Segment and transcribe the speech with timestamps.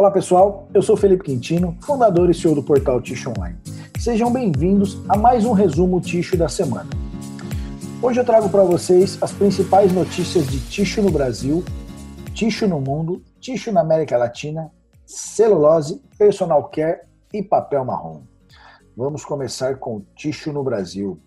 [0.00, 3.58] Olá pessoal, eu sou Felipe Quintino, fundador e CEO do portal Ticho Online.
[3.98, 6.88] Sejam bem-vindos a mais um resumo Ticho da semana.
[8.00, 11.62] Hoje eu trago para vocês as principais notícias de Ticho no Brasil,
[12.32, 14.72] Ticho no mundo, Ticho na América Latina,
[15.04, 18.22] celulose, personal care e papel marrom.
[18.96, 21.20] Vamos começar com Ticho no Brasil.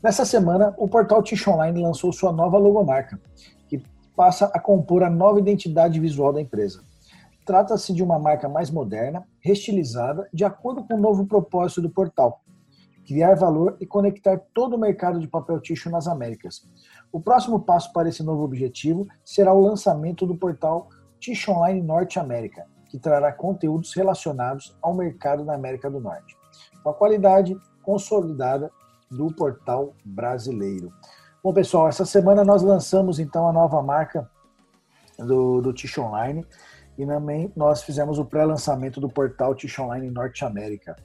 [0.00, 3.20] Nessa semana, o portal Ticho Online lançou sua nova logomarca,
[3.68, 3.82] que
[4.14, 6.84] passa a compor a nova identidade visual da empresa.
[7.44, 12.40] Trata-se de uma marca mais moderna, restilizada, de acordo com o novo propósito do portal,
[13.06, 16.62] criar valor e conectar todo o mercado de papel tixo nas Américas.
[17.10, 20.88] O próximo passo para esse novo objetivo será o lançamento do portal
[21.18, 26.36] Tixo Online Norte América, que trará conteúdos relacionados ao mercado da América do Norte,
[26.82, 28.70] com a qualidade consolidada
[29.10, 30.92] do portal brasileiro.
[31.42, 34.30] Bom, pessoal, essa semana nós lançamos então a nova marca
[35.18, 36.46] do, do Online
[36.98, 40.96] e também nós fizemos o pré-lançamento do portal Tish Online Norte América.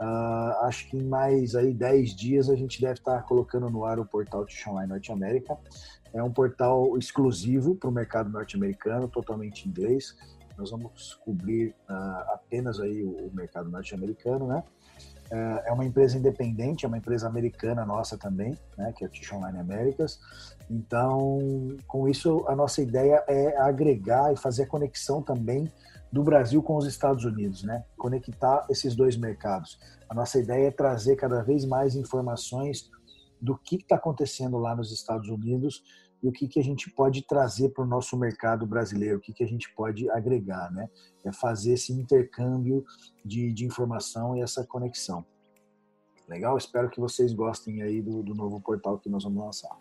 [0.00, 3.98] Uh, acho que em mais aí 10 dias a gente deve estar colocando no ar
[3.98, 5.56] o portal Tish Online Norte América.
[6.12, 10.16] É um portal exclusivo para o mercado norte-americano, totalmente inglês.
[10.56, 14.64] Nós vamos cobrir uh, apenas aí o, o mercado norte-americano, né?
[15.30, 19.10] É, é uma empresa independente, é uma empresa americana nossa também, né, que é a
[19.10, 20.20] Tish Online Américas.
[20.70, 21.38] Então,
[21.86, 25.70] com isso, a nossa ideia é agregar e fazer a conexão também
[26.12, 27.84] do Brasil com os Estados Unidos, né?
[27.96, 29.78] Conectar esses dois mercados.
[30.08, 32.90] A nossa ideia é trazer cada vez mais informações
[33.40, 35.82] do que está acontecendo lá nos Estados Unidos
[36.22, 39.32] e o que, que a gente pode trazer para o nosso mercado brasileiro, o que,
[39.32, 40.88] que a gente pode agregar, né?
[41.24, 42.84] É fazer esse intercâmbio
[43.24, 45.24] de, de informação e essa conexão.
[46.28, 46.56] Legal?
[46.56, 49.76] Espero que vocês gostem aí do, do novo portal que nós vamos lançar.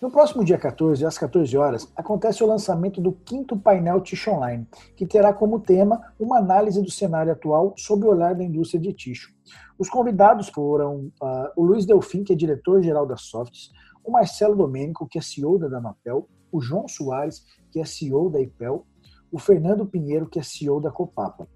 [0.00, 4.66] No próximo dia 14, às 14 horas, acontece o lançamento do quinto painel Ticho Online,
[4.94, 8.92] que terá como tema uma análise do cenário atual sob o olhar da indústria de
[8.92, 9.34] ticho.
[9.78, 13.70] Os convidados foram uh, o Luiz Delfim, que é diretor-geral da Softs,
[14.06, 18.40] o Marcelo Domênico, que é CEO da Damapel, o João Soares, que é CEO da
[18.40, 18.86] IPEL,
[19.32, 21.48] o Fernando Pinheiro, que é CEO da Copapa.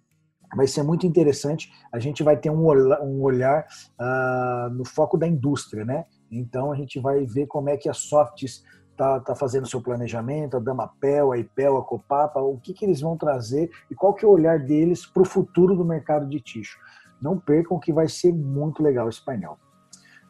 [0.54, 1.70] vai ser muito interessante.
[1.92, 3.66] A gente vai ter um olhar, um olhar
[4.00, 6.04] uh, no foco da indústria, né?
[6.30, 10.56] Então a gente vai ver como é que a Softs está tá fazendo seu planejamento,
[10.56, 14.24] a Damapel, a IPEL, a Copapa, o que, que eles vão trazer e qual que
[14.24, 16.78] é o olhar deles para o futuro do mercado de ticho.
[17.20, 19.58] Não percam que vai ser muito legal esse painel.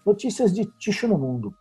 [0.04, 1.54] Notícias de ticho no mundo.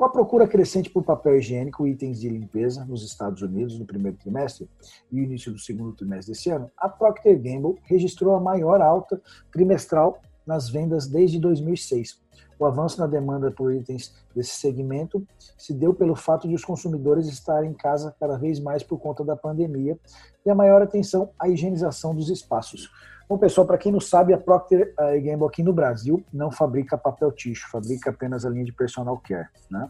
[0.00, 3.84] Com a procura crescente por papel higiênico e itens de limpeza nos Estados Unidos no
[3.84, 4.66] primeiro trimestre
[5.12, 9.20] e início do segundo trimestre desse ano, a Procter Gamble registrou a maior alta
[9.52, 12.18] trimestral nas vendas desde 2006.
[12.60, 15.26] O avanço na demanda por itens desse segmento
[15.58, 19.24] se deu pelo fato de os consumidores estarem em casa cada vez mais por conta
[19.24, 19.98] da pandemia
[20.46, 22.88] e a maior atenção à higienização dos espaços,
[23.30, 27.30] Bom, pessoal, para quem não sabe, a Procter Gamble aqui no Brasil não fabrica papel
[27.30, 29.88] ticho, fabrica apenas a linha de personal care, né?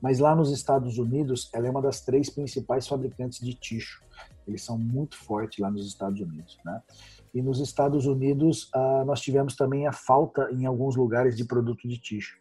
[0.00, 4.02] Mas lá nos Estados Unidos, ela é uma das três principais fabricantes de ticho.
[4.44, 6.82] Eles são muito fortes lá nos Estados Unidos, né?
[7.34, 11.88] E nos Estados Unidos, uh, nós tivemos também a falta em alguns lugares de produto
[11.88, 12.36] de ticho.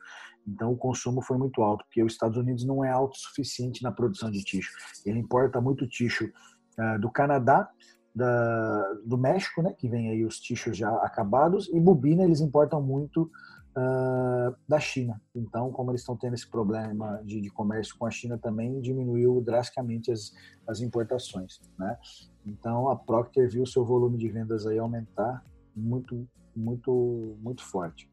[0.48, 4.30] Então, o consumo foi muito alto, porque os Estados Unidos não é autossuficiente na produção
[4.30, 4.72] de ticho.
[5.06, 7.70] Ele importa muito ticho uh, do Canadá,
[8.14, 12.82] da, do México, né, que vem aí os tichos já acabados, e bobina eles importam
[12.82, 13.32] muito
[13.76, 15.22] uh, da China.
[15.36, 19.42] Então, como eles estão tendo esse problema de, de, comércio com a China também, diminuiu
[19.42, 20.34] drasticamente as,
[20.68, 21.60] as importações.
[21.78, 21.98] Né?
[22.46, 25.44] Então, a Procter viu seu volume de vendas aí aumentar
[25.76, 28.10] muito, muito, muito forte.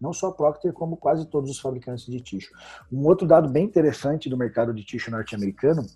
[0.00, 2.52] Não só a Procter, como quase todos os fabricantes de ticho.
[2.90, 5.86] Um outro dado bem interessante do mercado de ticho norte-americano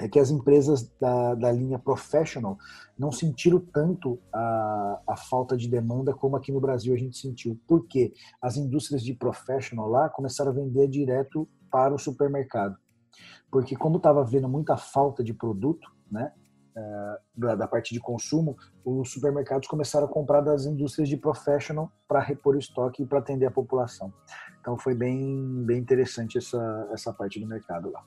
[0.00, 2.58] é que as empresas da, da linha professional
[2.98, 7.58] não sentiram tanto a, a falta de demanda como aqui no Brasil a gente sentiu.
[7.66, 8.12] Por quê?
[8.40, 12.76] As indústrias de professional lá começaram a vender direto para o supermercado.
[13.50, 16.32] Porque como estava vendo muita falta de produto, né,
[16.76, 18.54] é, da, da, parte de consumo,
[18.84, 23.18] os supermercados começaram a comprar das indústrias de professional para repor o estoque e para
[23.18, 24.12] atender a população.
[24.60, 28.04] Então foi bem, bem interessante essa, essa parte do mercado lá.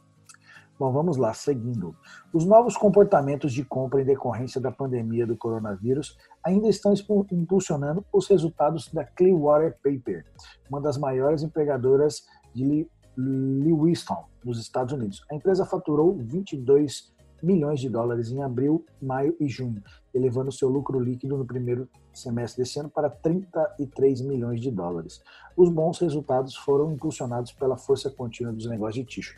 [0.80, 1.94] Bom, vamos lá, seguindo.
[2.32, 6.94] Os novos comportamentos de compra em decorrência da pandemia do coronavírus ainda estão
[7.34, 10.26] impulsionando os resultados da Clearwater Paper,
[10.70, 12.88] uma das maiores empregadoras de
[13.18, 15.22] Lewiston, nos Estados Unidos.
[15.30, 19.84] A empresa faturou 22 milhões de dólares em abril, maio e junho,
[20.14, 25.22] elevando seu lucro líquido no primeiro semestre desse ano para 33 milhões de dólares.
[25.58, 29.36] Os bons resultados foram impulsionados pela força contínua dos negócios de tixo.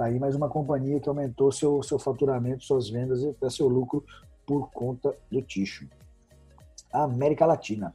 [0.00, 3.68] Está aí mais uma companhia que aumentou seu, seu faturamento, suas vendas e até seu
[3.68, 4.02] lucro
[4.46, 5.90] por conta do.
[6.90, 7.92] A América Latina.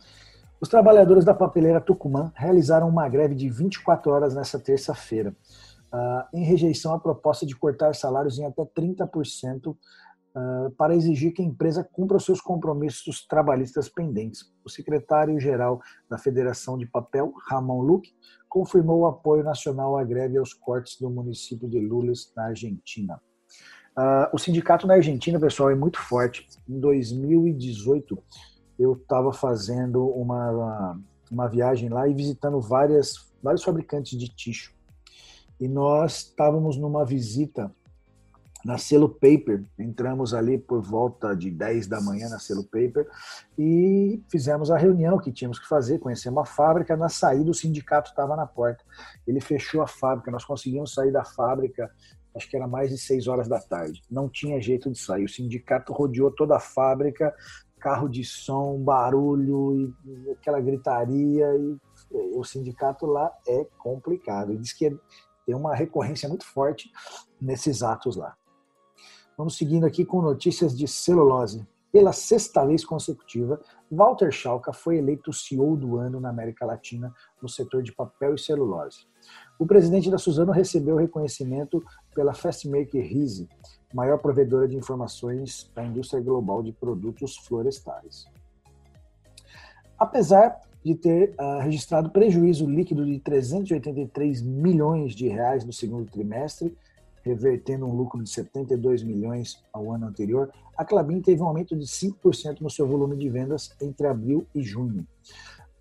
[0.62, 5.36] Os trabalhadores da papeleira Tucumã realizaram uma greve de 24 horas nesta terça-feira
[5.92, 9.75] uh, em rejeição à proposta de cortar salários em até 30% uh, ah,
[10.78, 14.52] para exigir que a empresa cumpra seus compromissos trabalhistas pendentes.
[14.66, 15.80] O secretário-geral
[16.10, 18.14] da Federação de Papel, Ramon Luque,
[18.50, 23.22] confirmou o apoio nacional à greve aos cortes do município de Lules, na Argentina.
[23.98, 26.46] Uh, o sindicato na Argentina, pessoal, é muito forte.
[26.68, 28.18] Em 2018,
[28.78, 31.00] eu estava fazendo uma,
[31.32, 34.76] uma viagem lá e visitando várias, vários fabricantes de tixo
[35.60, 37.74] e nós estávamos numa visita
[38.66, 39.64] na Selo Paper.
[39.78, 43.08] Entramos ali por volta de 10 da manhã na Selo Paper
[43.58, 46.98] e fizemos a reunião que tínhamos que fazer, conhecemos a fábrica.
[46.98, 48.84] Na saída, o sindicato estava na porta.
[49.28, 51.92] Ele fechou a fábrica, nós conseguimos sair da fábrica,
[52.36, 54.02] acho que era mais de 6 horas da tarde.
[54.10, 55.26] Não tinha jeito de sair.
[55.26, 57.32] O sindicato rodeou toda a fábrica,
[57.80, 61.46] carro de som, barulho, e aquela gritaria.
[61.56, 61.78] E
[62.34, 64.52] o sindicato lá é complicado.
[64.52, 64.94] Ele diz que é
[65.46, 66.92] tem uma recorrência muito forte
[67.40, 68.36] nesses atos lá.
[69.38, 71.68] Vamos seguindo aqui com notícias de celulose.
[71.92, 73.60] Pela sexta vez consecutiva,
[73.92, 78.40] Walter Schalka foi eleito CEO do ano na América Latina no setor de papel e
[78.40, 79.08] celulose.
[79.60, 81.84] O presidente da Suzano recebeu reconhecimento
[82.14, 83.50] pela Fastmaker Rise,
[83.94, 88.26] maior provedora de informações da indústria global de produtos florestais.
[89.98, 96.76] Apesar de ter uh, registrado prejuízo líquido de 383 milhões de reais no segundo trimestre,
[97.25, 101.86] revertendo um lucro de 72 milhões ao ano anterior, a Clabin teve um aumento de
[101.86, 105.06] 5% no seu volume de vendas entre abril e junho,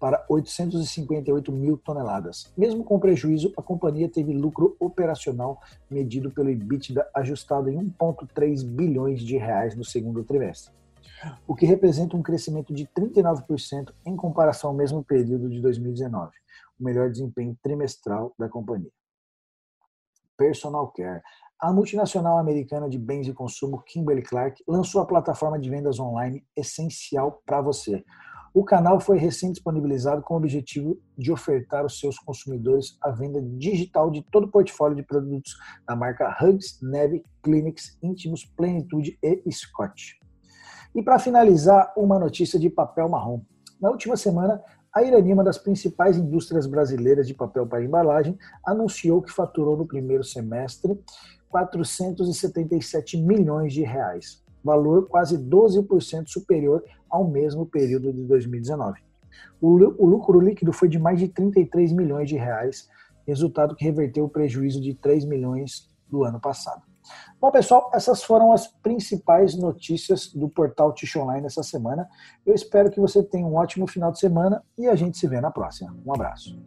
[0.00, 2.50] para 858 mil toneladas.
[2.56, 5.61] Mesmo com prejuízo, a companhia teve lucro operacional
[5.91, 10.73] medido pelo EBITDA ajustado em 1,3 bilhões de reais no segundo trimestre
[11.46, 16.32] o que representa um crescimento de 39% em comparação ao mesmo período de 2019,
[16.79, 18.91] o melhor desempenho trimestral da companhia.
[20.37, 21.23] Personal Care.
[21.61, 27.43] A multinacional americana de bens de consumo Kimberly-Clark lançou a plataforma de vendas online essencial
[27.47, 28.05] para você.
[28.53, 34.11] O canal foi recém-disponibilizado com o objetivo de ofertar aos seus consumidores a venda digital
[34.11, 35.57] de todo o portfólio de produtos
[35.89, 40.21] da marca Hugs, Neve, Clinics, Intimus, Plenitude e Scott.
[40.95, 43.41] E para finalizar, uma notícia de papel marrom.
[43.81, 44.63] Na última semana,
[44.94, 49.85] a Irani, uma das principais indústrias brasileiras de papel para embalagem, anunciou que faturou no
[49.85, 50.96] primeiro semestre
[51.49, 59.00] 477 milhões de reais, valor quase 12% superior ao mesmo período de 2019.
[59.61, 62.88] O lucro líquido foi de mais de 33 milhões de reais,
[63.26, 66.82] resultado que reverteu o prejuízo de 3 milhões do ano passado.
[67.41, 72.09] Bom, pessoal, essas foram as principais notícias do portal Tish Online essa semana.
[72.47, 75.41] Eu espero que você tenha um ótimo final de semana e a gente se vê
[75.41, 75.95] na próxima.
[76.06, 76.59] Um abraço.